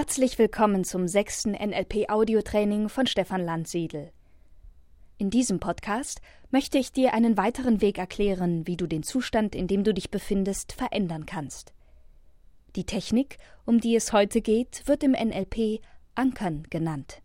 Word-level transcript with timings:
Herzlich 0.00 0.38
willkommen 0.38 0.84
zum 0.84 1.08
sechsten 1.08 1.54
NLP-Audiotraining 1.54 2.88
von 2.88 3.08
Stefan 3.08 3.44
Landsiedel. 3.44 4.12
In 5.16 5.28
diesem 5.28 5.58
Podcast 5.58 6.20
möchte 6.52 6.78
ich 6.78 6.92
dir 6.92 7.14
einen 7.14 7.36
weiteren 7.36 7.80
Weg 7.80 7.98
erklären, 7.98 8.64
wie 8.68 8.76
du 8.76 8.86
den 8.86 9.02
Zustand, 9.02 9.56
in 9.56 9.66
dem 9.66 9.82
du 9.82 9.92
dich 9.92 10.12
befindest, 10.12 10.72
verändern 10.72 11.26
kannst. 11.26 11.72
Die 12.76 12.84
Technik, 12.84 13.38
um 13.64 13.80
die 13.80 13.96
es 13.96 14.12
heute 14.12 14.40
geht, 14.40 14.86
wird 14.86 15.02
im 15.02 15.16
NLP 15.18 15.80
Ankern 16.14 16.62
genannt. 16.70 17.20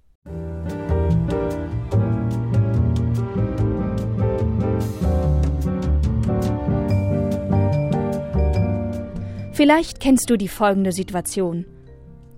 Vielleicht 9.52 10.00
kennst 10.00 10.28
du 10.28 10.38
die 10.38 10.48
folgende 10.48 10.92
Situation. 10.92 11.68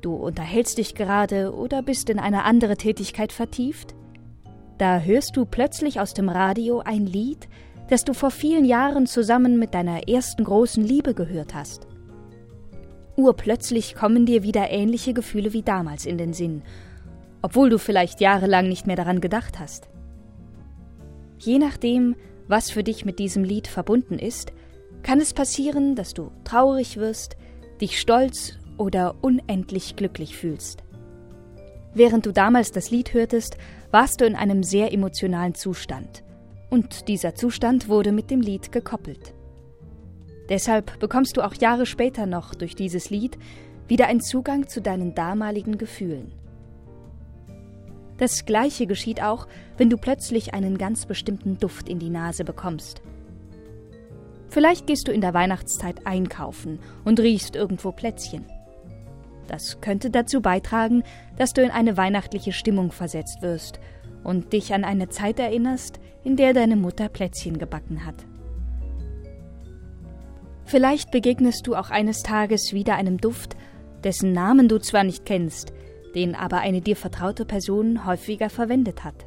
Du 0.05 0.13
unterhältst 0.13 0.77
dich 0.77 0.93
gerade 0.93 1.51
oder 1.51 1.81
bist 1.81 2.11
in 2.11 2.19
eine 2.19 2.43
andere 2.43 2.77
Tätigkeit 2.77 3.33
vertieft? 3.33 3.95
Da 4.77 4.99
hörst 4.99 5.35
du 5.35 5.45
plötzlich 5.45 5.99
aus 5.99 6.13
dem 6.13 6.29
Radio 6.29 6.81
ein 6.85 7.07
Lied, 7.07 7.49
das 7.89 8.05
du 8.05 8.13
vor 8.13 8.29
vielen 8.29 8.65
Jahren 8.65 9.07
zusammen 9.07 9.57
mit 9.57 9.73
deiner 9.73 10.07
ersten 10.07 10.43
großen 10.43 10.83
Liebe 10.83 11.15
gehört 11.15 11.55
hast. 11.55 11.87
Urplötzlich 13.15 13.95
kommen 13.95 14.27
dir 14.27 14.43
wieder 14.43 14.69
ähnliche 14.69 15.15
Gefühle 15.15 15.53
wie 15.53 15.63
damals 15.63 16.05
in 16.05 16.19
den 16.19 16.33
Sinn, 16.33 16.61
obwohl 17.41 17.71
du 17.71 17.79
vielleicht 17.79 18.21
jahrelang 18.21 18.69
nicht 18.69 18.85
mehr 18.85 18.97
daran 18.97 19.21
gedacht 19.21 19.57
hast. 19.57 19.89
Je 21.39 21.57
nachdem, 21.57 22.15
was 22.47 22.69
für 22.69 22.83
dich 22.83 23.05
mit 23.05 23.17
diesem 23.17 23.43
Lied 23.43 23.67
verbunden 23.67 24.19
ist, 24.19 24.53
kann 25.01 25.19
es 25.19 25.33
passieren, 25.33 25.95
dass 25.95 26.13
du 26.13 26.29
traurig 26.43 26.97
wirst, 26.97 27.37
dich 27.81 27.99
stolz 27.99 28.59
oder 28.77 29.15
unendlich 29.21 29.95
glücklich 29.95 30.37
fühlst. 30.37 30.83
Während 31.93 32.25
du 32.25 32.31
damals 32.31 32.71
das 32.71 32.91
Lied 32.91 33.13
hörtest, 33.13 33.57
warst 33.91 34.19
du 34.19 34.25
in 34.25 34.35
einem 34.35 34.63
sehr 34.63 34.91
emotionalen 34.91 35.55
Zustand. 35.55 36.23
Und 36.69 37.07
dieser 37.07 37.35
Zustand 37.35 37.87
wurde 37.87 38.11
mit 38.11 38.29
dem 38.29 38.41
Lied 38.41 38.71
gekoppelt. 38.71 39.33
Deshalb 40.49 40.99
bekommst 40.99 41.37
du 41.37 41.41
auch 41.41 41.53
Jahre 41.55 41.85
später 41.85 42.25
noch 42.25 42.53
durch 42.53 42.75
dieses 42.75 43.09
Lied 43.09 43.37
wieder 43.87 44.07
einen 44.07 44.21
Zugang 44.21 44.67
zu 44.67 44.81
deinen 44.81 45.15
damaligen 45.15 45.77
Gefühlen. 45.77 46.33
Das 48.17 48.45
gleiche 48.45 48.87
geschieht 48.87 49.21
auch, 49.21 49.47
wenn 49.77 49.89
du 49.89 49.97
plötzlich 49.97 50.53
einen 50.53 50.77
ganz 50.77 51.05
bestimmten 51.05 51.57
Duft 51.57 51.89
in 51.89 51.99
die 51.99 52.09
Nase 52.09 52.43
bekommst. 52.43 53.01
Vielleicht 54.49 54.87
gehst 54.87 55.07
du 55.07 55.11
in 55.11 55.21
der 55.21 55.33
Weihnachtszeit 55.33 56.05
einkaufen 56.07 56.79
und 57.03 57.19
riechst 57.19 57.55
irgendwo 57.55 57.91
Plätzchen. 57.91 58.45
Das 59.47 59.81
könnte 59.81 60.09
dazu 60.09 60.41
beitragen, 60.41 61.03
dass 61.37 61.53
du 61.53 61.61
in 61.61 61.71
eine 61.71 61.97
weihnachtliche 61.97 62.51
Stimmung 62.51 62.91
versetzt 62.91 63.41
wirst 63.41 63.79
und 64.23 64.53
dich 64.53 64.73
an 64.73 64.83
eine 64.83 65.09
Zeit 65.09 65.39
erinnerst, 65.39 65.99
in 66.23 66.35
der 66.35 66.53
deine 66.53 66.75
Mutter 66.75 67.09
Plätzchen 67.09 67.57
gebacken 67.57 68.05
hat. 68.05 68.25
Vielleicht 70.65 71.11
begegnest 71.11 71.67
du 71.67 71.75
auch 71.75 71.91
eines 71.91 72.23
Tages 72.23 72.73
wieder 72.73 72.95
einem 72.95 73.19
Duft, 73.19 73.55
dessen 74.03 74.33
Namen 74.33 74.67
du 74.67 74.79
zwar 74.79 75.03
nicht 75.03 75.25
kennst, 75.25 75.73
den 76.15 76.33
aber 76.33 76.57
eine 76.57 76.81
dir 76.81 76.95
vertraute 76.95 77.45
Person 77.45 78.05
häufiger 78.05 78.49
verwendet 78.49 79.03
hat. 79.03 79.25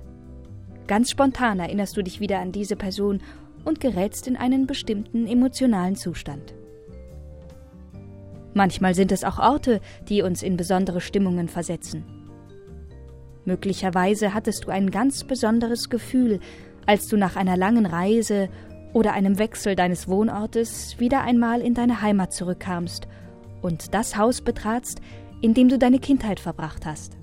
Ganz 0.88 1.10
spontan 1.10 1.60
erinnerst 1.60 1.96
du 1.96 2.02
dich 2.02 2.18
wieder 2.18 2.40
an 2.40 2.50
diese 2.50 2.74
Person 2.74 3.20
und 3.64 3.80
gerätst 3.80 4.26
in 4.26 4.36
einen 4.36 4.66
bestimmten 4.66 5.26
emotionalen 5.26 5.94
Zustand. 5.94 6.54
Manchmal 8.58 8.92
sind 8.96 9.12
es 9.12 9.22
auch 9.22 9.38
Orte, 9.38 9.80
die 10.08 10.22
uns 10.22 10.42
in 10.42 10.56
besondere 10.56 11.00
Stimmungen 11.00 11.48
versetzen. 11.48 12.02
Möglicherweise 13.44 14.34
hattest 14.34 14.64
du 14.64 14.72
ein 14.72 14.90
ganz 14.90 15.22
besonderes 15.22 15.90
Gefühl, 15.90 16.40
als 16.84 17.06
du 17.06 17.16
nach 17.16 17.36
einer 17.36 17.56
langen 17.56 17.86
Reise 17.86 18.48
oder 18.92 19.12
einem 19.12 19.38
Wechsel 19.38 19.76
deines 19.76 20.08
Wohnortes 20.08 20.98
wieder 20.98 21.22
einmal 21.22 21.60
in 21.60 21.74
deine 21.74 22.02
Heimat 22.02 22.32
zurückkamst 22.32 23.06
und 23.62 23.94
das 23.94 24.16
Haus 24.16 24.40
betratst, 24.40 25.00
in 25.40 25.54
dem 25.54 25.68
du 25.68 25.78
deine 25.78 26.00
Kindheit 26.00 26.40
verbracht 26.40 26.84
hast. 26.84 27.16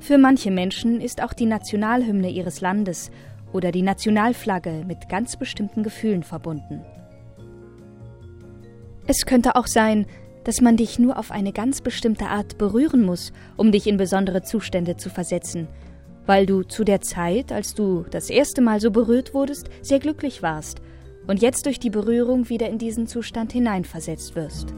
Für 0.00 0.16
manche 0.16 0.50
Menschen 0.50 1.02
ist 1.02 1.22
auch 1.22 1.34
die 1.34 1.44
Nationalhymne 1.44 2.30
ihres 2.30 2.62
Landes 2.62 3.10
oder 3.52 3.70
die 3.70 3.82
Nationalflagge 3.82 4.82
mit 4.86 5.10
ganz 5.10 5.36
bestimmten 5.36 5.82
Gefühlen 5.82 6.22
verbunden. 6.22 6.86
Es 9.06 9.26
könnte 9.26 9.56
auch 9.56 9.66
sein, 9.66 10.06
dass 10.44 10.60
man 10.60 10.76
dich 10.76 10.98
nur 10.98 11.18
auf 11.18 11.30
eine 11.30 11.52
ganz 11.52 11.80
bestimmte 11.80 12.26
Art 12.26 12.58
berühren 12.58 13.02
muss, 13.02 13.32
um 13.56 13.72
dich 13.72 13.86
in 13.86 13.96
besondere 13.96 14.42
Zustände 14.42 14.96
zu 14.96 15.10
versetzen, 15.10 15.68
weil 16.26 16.46
du 16.46 16.62
zu 16.62 16.84
der 16.84 17.00
Zeit, 17.00 17.52
als 17.52 17.74
du 17.74 18.04
das 18.10 18.30
erste 18.30 18.60
Mal 18.60 18.80
so 18.80 18.90
berührt 18.90 19.34
wurdest, 19.34 19.68
sehr 19.82 19.98
glücklich 19.98 20.42
warst 20.42 20.80
und 21.26 21.42
jetzt 21.42 21.66
durch 21.66 21.78
die 21.78 21.90
Berührung 21.90 22.48
wieder 22.48 22.68
in 22.68 22.78
diesen 22.78 23.06
Zustand 23.06 23.52
hineinversetzt 23.52 24.36
wirst. 24.36 24.74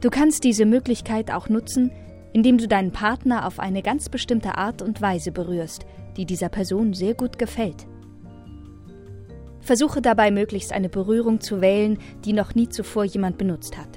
Du 0.00 0.10
kannst 0.10 0.44
diese 0.44 0.66
Möglichkeit 0.66 1.30
auch 1.30 1.48
nutzen, 1.48 1.90
indem 2.32 2.58
du 2.58 2.68
deinen 2.68 2.92
Partner 2.92 3.46
auf 3.46 3.58
eine 3.58 3.82
ganz 3.82 4.08
bestimmte 4.08 4.58
Art 4.58 4.82
und 4.82 5.00
Weise 5.00 5.32
berührst, 5.32 5.86
die 6.16 6.26
dieser 6.26 6.50
Person 6.50 6.92
sehr 6.92 7.14
gut 7.14 7.38
gefällt. 7.38 7.86
Versuche 9.60 10.02
dabei 10.02 10.30
möglichst 10.30 10.72
eine 10.72 10.88
Berührung 10.88 11.40
zu 11.40 11.60
wählen, 11.60 11.98
die 12.24 12.32
noch 12.32 12.54
nie 12.54 12.68
zuvor 12.68 13.04
jemand 13.04 13.38
benutzt 13.38 13.76
hat. 13.76 13.88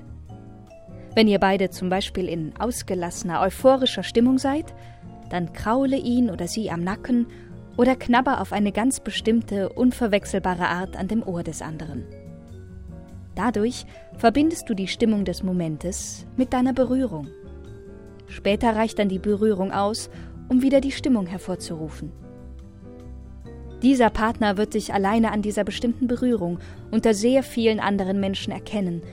Wenn 1.16 1.28
ihr 1.28 1.40
beide 1.40 1.70
zum 1.70 1.90
Beispiel 1.90 2.30
in 2.30 2.54
ausgelassener, 2.58 3.42
euphorischer 3.42 4.04
Stimmung 4.04 4.38
seid, 4.38 4.74
dann 5.30 5.54
kraule 5.54 5.98
ihn 5.98 6.30
oder 6.30 6.48
sie 6.48 6.72
am 6.72 6.82
Nacken 6.82 7.28
oder 7.78 7.96
knabber 7.96 8.42
auf 8.42 8.52
eine 8.52 8.72
ganz 8.72 9.00
bestimmte, 9.00 9.70
unverwechselbare 9.70 10.68
Art 10.68 10.98
an 10.98 11.08
dem 11.08 11.24
Ohr 11.24 11.44
des 11.44 11.62
anderen. 11.62 12.06
Dadurch 13.40 13.86
verbindest 14.18 14.70
du 14.70 14.74
die 14.74 14.90
Stimmung 14.90 15.24
des 15.24 15.44
Momentes 15.44 16.26
mit 16.36 16.52
deiner 16.52 16.74
Berührung. 16.74 17.30
Später 18.28 18.76
reicht 18.76 19.00
dann 19.00 19.08
die 19.08 19.18
Berührung 19.18 19.72
aus, 19.72 20.10
um 20.50 20.62
wieder 20.62 20.82
die 20.82 20.92
Stimmung 20.92 21.26
hervorzurufen. 21.26 22.12
Dieser 23.82 24.10
Partner 24.10 24.58
wird 24.58 24.74
dich 24.74 24.94
alleine 24.94 25.32
an 25.32 25.42
dieser 25.42 25.64
bestimmten 25.64 26.08
Berührung 26.08 26.60
unter 26.92 27.14
sehr 27.14 27.42
vielen 27.42 27.80
anderen 27.80 28.20
Menschen 28.20 28.52
erkennen, 28.52 29.04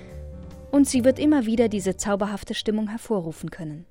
und 0.72 0.88
sie 0.88 1.04
wird 1.04 1.20
immer 1.20 1.46
wieder 1.46 1.68
diese 1.68 1.96
zauberhafte 1.96 2.54
Stimmung 2.54 2.88
hervorrufen 2.88 3.52
können. 3.52 3.86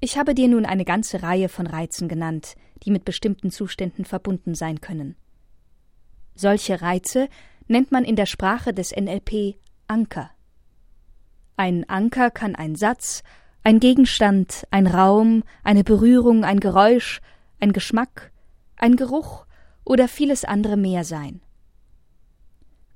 Ich 0.00 0.16
habe 0.16 0.34
dir 0.34 0.48
nun 0.48 0.64
eine 0.64 0.86
ganze 0.86 1.22
Reihe 1.22 1.50
von 1.50 1.66
Reizen 1.66 2.08
genannt, 2.08 2.54
die 2.84 2.90
mit 2.90 3.04
bestimmten 3.04 3.50
Zuständen 3.50 4.06
verbunden 4.06 4.54
sein 4.54 4.80
können. 4.80 5.14
Solche 6.34 6.82
Reize 6.82 7.28
nennt 7.68 7.92
man 7.92 8.04
in 8.04 8.16
der 8.16 8.26
Sprache 8.26 8.72
des 8.72 8.92
NLP 8.94 9.56
Anker. 9.86 10.30
Ein 11.56 11.88
Anker 11.88 12.30
kann 12.30 12.54
ein 12.54 12.74
Satz, 12.74 13.22
ein 13.62 13.78
Gegenstand, 13.78 14.66
ein 14.70 14.86
Raum, 14.86 15.44
eine 15.62 15.84
Berührung, 15.84 16.44
ein 16.44 16.60
Geräusch, 16.60 17.20
ein 17.60 17.72
Geschmack, 17.72 18.32
ein 18.76 18.96
Geruch 18.96 19.46
oder 19.84 20.08
vieles 20.08 20.44
andere 20.44 20.76
mehr 20.76 21.04
sein. 21.04 21.40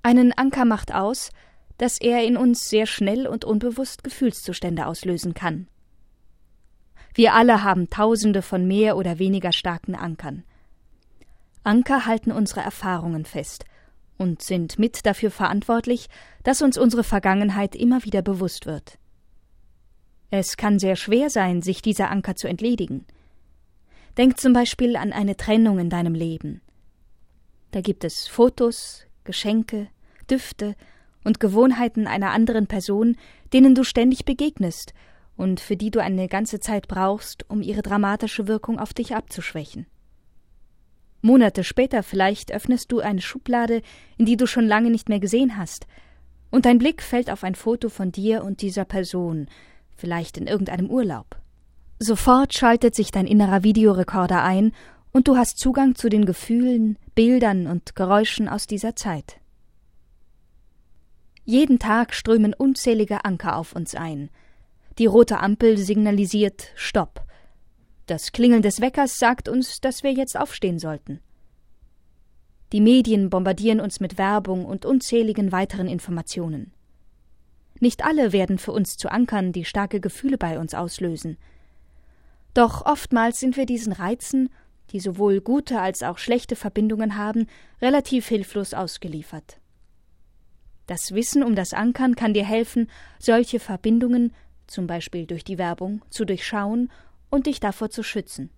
Einen 0.03 0.33
Anker 0.33 0.65
macht 0.65 0.95
aus, 0.95 1.31
dass 1.79 1.99
er 1.99 2.25
in 2.25 2.37
uns 2.37 2.69
sehr 2.69 2.87
schnell 2.87 3.27
und 3.27 3.45
unbewusst 3.45 4.03
Gefühlszustände 4.03 4.87
auslösen 4.87 5.35
kann. 5.35 5.69
Wir 7.15 7.35
alle 7.35 7.63
haben 7.63 7.89
tausende 7.91 8.43
von 8.43 8.67
mehr 8.67 8.97
oder 8.97 9.19
weniger 9.19 9.53
starken 9.53 9.95
Ankern. 9.95 10.45
Anker 11.67 12.07
halten 12.07 12.31
unsere 12.31 12.61
Erfahrungen 12.61 13.25
fest 13.25 13.65
und 14.19 14.41
sind 14.41 14.79
mit 14.79 15.05
dafür 15.05 15.33
verantwortlich, 15.33 16.09
dass 16.45 16.63
uns 16.63 16.79
unsere 16.79 17.03
Vergangenheit 17.03 17.75
immer 17.75 18.05
wieder 18.05 18.23
bewusst 18.23 18.67
wird. 18.67 18.99
Es 20.31 20.57
kann 20.57 20.79
sehr 20.79 20.95
schwer 20.95 21.29
sein, 21.29 21.63
sich 21.63 21.83
dieser 21.83 22.11
Anker 22.11 22.37
zu 22.37 22.49
entledigen. 22.49 23.05
Denk 24.17 24.39
zum 24.39 24.53
Beispiel 24.53 24.97
an 24.97 25.13
eine 25.13 25.37
Trennung 25.37 25.79
in 25.79 25.91
deinem 25.91 26.15
Leben. 26.15 26.61
Da 27.73 27.81
gibt 27.81 28.05
es 28.05 28.29
Fotos, 28.29 29.05
Geschenke, 29.25 29.89
Düfte 30.31 30.77
und 31.25 31.41
Gewohnheiten 31.41 32.07
einer 32.07 32.31
anderen 32.31 32.69
Person, 32.69 33.17
denen 33.53 33.75
du 33.75 33.83
ständig 33.83 34.25
begegnest 34.25 34.95
und 35.37 35.59
für 35.59 35.77
die 35.77 35.91
du 35.91 36.01
eine 36.01 36.29
ganze 36.29 36.61
Zeit 36.61 36.87
brauchst, 36.87 37.49
um 37.51 37.61
ihre 37.61 37.83
dramatische 37.83 38.47
Wirkung 38.47 38.79
auf 38.79 38.95
dich 38.95 39.17
abzuschwächen. 39.17 39.87
Monate 41.23 41.65
später 41.65 42.03
vielleicht 42.03 42.53
öffnest 42.53 42.93
du 42.93 43.01
eine 43.01 43.21
Schublade, 43.21 43.83
in 44.17 44.27
die 44.27 44.37
du 44.37 44.47
schon 44.47 44.67
lange 44.67 44.91
nicht 44.91 45.09
mehr 45.09 45.21
gesehen 45.21 45.57
hast, 45.57 45.87
und 46.51 46.65
dein 46.65 46.79
Blick 46.79 47.03
fällt 47.03 47.31
auf 47.31 47.45
ein 47.45 47.55
Foto 47.55 47.89
von 47.89 48.13
dir 48.13 48.45
und 48.45 48.63
dieser 48.63 48.85
Person, 48.85 49.49
vielleicht 49.97 50.39
in 50.39 50.47
irgendeinem 50.47 50.89
Urlaub. 50.89 51.37
Sofort 51.99 52.55
schaltet 52.55 52.95
sich 52.95 53.11
dein 53.11 53.27
innerer 53.27 53.63
Videorekorder 53.63 54.43
ein 54.43 54.73
und 55.13 55.29
du 55.29 55.37
hast 55.37 55.59
Zugang 55.59 55.95
zu 55.95 56.09
den 56.09 56.27
Gefühlen, 56.27 56.99
Bildern 57.15 57.67
und 57.67 57.97
Geräuschen 57.97 58.49
aus 58.49 58.67
dieser 58.67 58.97
Zeit. 58.97 59.41
Jeden 61.45 61.79
Tag 61.79 62.13
strömen 62.13 62.53
unzählige 62.53 63.25
Anker 63.25 63.57
auf 63.57 63.75
uns 63.75 63.95
ein. 63.95 64.31
Die 64.99 65.07
rote 65.07 65.39
Ampel 65.39 65.79
signalisiert 65.79 66.73
Stopp. 66.75 67.25
Das 68.07 68.31
Klingeln 68.31 68.63
des 68.63 68.81
Weckers 68.81 69.19
sagt 69.19 69.49
uns, 69.49 69.81
dass 69.81 70.05
wir 70.05 70.13
jetzt 70.13 70.39
aufstehen 70.39 70.79
sollten. 70.79 71.21
Die 72.73 72.81
Medien 72.81 73.31
bombardieren 73.31 73.81
uns 73.81 73.99
mit 73.99 74.17
Werbung 74.17 74.65
und 74.65 74.85
unzähligen 74.85 75.51
weiteren 75.51 75.89
Informationen. 75.89 76.73
Nicht 77.81 78.05
alle 78.05 78.33
werden 78.33 78.59
für 78.59 78.73
uns 78.73 78.97
zu 78.97 79.11
Ankern, 79.11 79.53
die 79.53 79.65
starke 79.65 80.01
Gefühle 80.01 80.39
bei 80.39 80.59
uns 80.59 80.75
auslösen. 80.75 81.37
Doch 82.55 82.87
oftmals 82.87 83.41
sind 83.41 83.57
wir 83.57 83.67
diesen 83.67 83.93
Reizen, 83.93 84.51
die 84.91 85.01
sowohl 85.01 85.41
gute 85.41 85.81
als 85.81 86.03
auch 86.03 86.19
schlechte 86.19 86.57
Verbindungen 86.57 87.17
haben, 87.17 87.49
relativ 87.83 88.29
hilflos 88.29 88.73
ausgeliefert. 88.73 89.59
Das 90.87 91.13
Wissen 91.13 91.43
um 91.43 91.57
das 91.57 91.73
Ankern 91.73 92.15
kann 92.15 92.35
dir 92.35 92.45
helfen, 92.45 92.89
solche 93.19 93.59
Verbindungen, 93.59 94.33
zum 94.69 94.87
Beispiel 94.87 95.27
durch 95.27 95.45
die 95.45 95.59
Werbung, 95.59 96.03
zu 96.11 96.25
durchschauen 96.25 96.91
und 97.31 97.47
dich 97.47 97.61
davor 97.61 97.91
zu 97.91 98.03
schützen. 98.03 98.51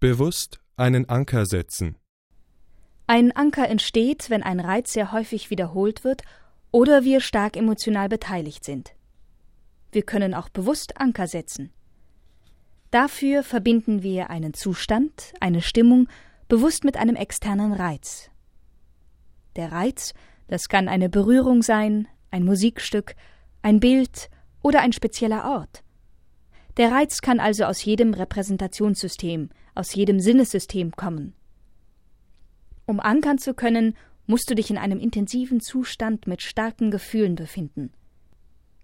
Bewusst 0.00 0.60
einen 0.76 1.10
Anker 1.10 1.44
setzen. 1.44 1.96
Ein 3.06 3.32
Anker 3.32 3.68
entsteht, 3.68 4.30
wenn 4.30 4.42
ein 4.42 4.58
Reiz 4.58 4.94
sehr 4.94 5.12
häufig 5.12 5.50
wiederholt 5.50 6.04
wird 6.04 6.22
oder 6.70 7.04
wir 7.04 7.20
stark 7.20 7.56
emotional 7.56 8.08
beteiligt 8.08 8.64
sind. 8.64 8.94
Wir 9.92 10.02
können 10.02 10.34
auch 10.34 10.48
bewusst 10.48 11.00
Anker 11.00 11.26
setzen. 11.26 11.70
Dafür 12.90 13.42
verbinden 13.42 14.02
wir 14.02 14.30
einen 14.30 14.54
Zustand, 14.54 15.32
eine 15.40 15.62
Stimmung 15.62 16.08
bewusst 16.48 16.84
mit 16.84 16.96
einem 16.96 17.16
externen 17.16 17.72
Reiz. 17.72 18.30
Der 19.56 19.72
Reiz, 19.72 20.12
das 20.48 20.68
kann 20.68 20.88
eine 20.88 21.08
Berührung 21.08 21.62
sein, 21.62 22.08
ein 22.30 22.44
Musikstück, 22.44 23.14
ein 23.62 23.80
Bild 23.80 24.28
oder 24.62 24.80
ein 24.80 24.92
spezieller 24.92 25.44
Ort. 25.44 25.82
Der 26.76 26.92
Reiz 26.92 27.20
kann 27.20 27.40
also 27.40 27.64
aus 27.64 27.84
jedem 27.84 28.14
Repräsentationssystem, 28.14 29.50
aus 29.74 29.94
jedem 29.94 30.20
Sinnessystem 30.20 30.92
kommen. 30.92 31.34
Um 32.86 33.00
ankern 33.00 33.38
zu 33.38 33.54
können, 33.54 33.96
musst 34.26 34.48
du 34.50 34.54
dich 34.54 34.70
in 34.70 34.78
einem 34.78 34.98
intensiven 34.98 35.60
Zustand 35.60 36.26
mit 36.26 36.42
starken 36.42 36.90
Gefühlen 36.90 37.34
befinden. 37.34 37.92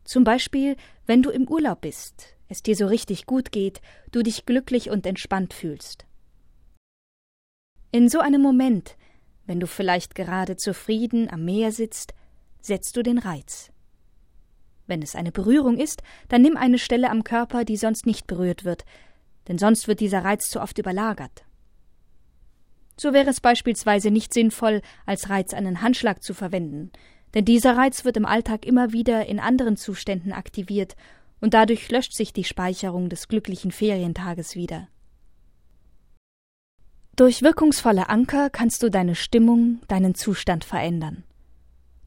Zum 0.07 0.25
Beispiel, 0.25 0.77
wenn 1.05 1.23
du 1.23 1.31
im 1.31 1.49
Urlaub 1.49 1.83
bist, 1.83 2.37
es 2.49 2.63
dir 2.63 2.77
so 2.77 2.87
richtig 2.87 3.27
gut 3.27 3.51
geht, 3.51 3.81
du 4.13 4.23
dich 4.23 4.47
glücklich 4.47 4.89
und 4.89 5.05
entspannt 5.05 5.53
fühlst. 5.53 6.07
In 7.91 8.09
so 8.09 8.21
einem 8.21 8.41
Moment, 8.41 8.97
wenn 9.47 9.61
du 9.61 9.67
vielleicht 9.67 10.15
gerade 10.15 10.57
zufrieden 10.57 11.29
am 11.29 11.45
Meer 11.45 11.73
sitzt, 11.73 12.15
setzt 12.61 12.97
du 12.97 13.03
den 13.03 13.19
Reiz. 13.19 13.73
Wenn 14.87 15.03
es 15.03 15.17
eine 15.17 15.33
Berührung 15.33 15.77
ist, 15.77 16.03
dann 16.29 16.43
nimm 16.43 16.57
eine 16.57 16.79
Stelle 16.79 17.11
am 17.11 17.25
Körper, 17.25 17.65
die 17.65 17.77
sonst 17.77 18.07
nicht 18.07 18.29
berührt 18.29 18.65
wird, 18.65 18.85
denn 19.49 19.59
sonst 19.59 19.89
wird 19.89 19.99
dieser 19.99 20.25
Reiz 20.25 20.49
zu 20.49 20.61
oft 20.61 20.79
überlagert. 20.79 21.45
So 22.97 23.13
wäre 23.13 23.29
es 23.29 23.41
beispielsweise 23.41 24.13
nicht 24.13 24.33
sinnvoll, 24.33 24.83
als 25.05 25.29
Reiz 25.29 25.53
einen 25.53 25.83
Handschlag 25.83 26.23
zu 26.23 26.33
verwenden, 26.33 26.93
denn 27.37 27.45
dieser 27.45 27.77
Reiz 27.77 28.07
wird 28.07 28.17
im 28.17 28.25
Alltag 28.25 28.65
immer 28.65 28.93
wieder 28.93 29.27
in 29.27 29.39
anderen 29.41 29.77
Zuständen 29.77 30.33
aktiviert 30.33 30.97
und 31.39 31.53
dadurch 31.53 31.91
löscht 31.91 32.15
sich 32.15 32.33
die 32.33 32.45
Speicherung 32.45 33.11
des 33.11 33.29
glücklichen 33.29 33.73
Ferientages 33.73 34.55
wieder. 34.55 34.89
Durch 37.15 37.43
wirkungsvolle 37.43 38.09
Anker 38.09 38.49
kannst 38.49 38.83
du 38.83 38.91
deine 38.91 39.15
Stimmung, 39.15 39.81
deinen 39.87 40.15
Zustand 40.15 40.65
verändern. 40.65 41.25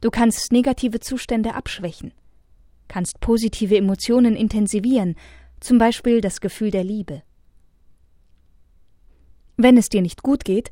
Du 0.01 0.09
kannst 0.09 0.51
negative 0.51 0.99
Zustände 0.99 1.53
abschwächen, 1.53 2.11
kannst 2.87 3.19
positive 3.19 3.77
Emotionen 3.77 4.35
intensivieren, 4.35 5.15
zum 5.59 5.77
Beispiel 5.77 6.21
das 6.21 6.41
Gefühl 6.41 6.71
der 6.71 6.83
Liebe. 6.83 7.21
Wenn 9.57 9.77
es 9.77 9.89
dir 9.89 10.01
nicht 10.01 10.23
gut 10.23 10.43
geht, 10.43 10.71